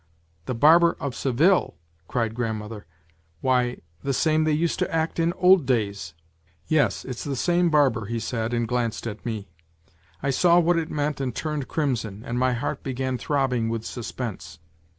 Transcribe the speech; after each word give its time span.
'The 0.47 0.55
Barber 0.55 0.97
of 0.99 1.13
Seville,' 1.13 1.75
cried 2.07 2.33
grandmother; 2.33 2.87
'why, 3.41 3.81
the 4.01 4.15
same 4.15 4.45
they 4.45 4.51
used 4.51 4.79
to 4.79 4.91
act 4.91 5.19
in 5.19 5.31
old 5.33 5.67
days?'' 5.67 6.15
Yes, 6.67 7.05
it's 7.05 7.23
the 7.23 7.35
same 7.35 7.69
barber,' 7.69 8.07
he 8.07 8.19
said, 8.19 8.51
and 8.51 8.67
glanced 8.67 9.05
at 9.05 9.23
me. 9.23 9.51
I 10.23 10.31
saw 10.31 10.57
what 10.57 10.79
it 10.79 10.89
meant 10.89 11.21
and 11.21 11.35
turned 11.35 11.67
crimson, 11.67 12.23
and 12.25 12.39
my 12.39 12.53
heart 12.53 12.81
began 12.81 13.19
throbbing 13.19 13.69
with 13.69 13.85
suspense. 13.85 14.57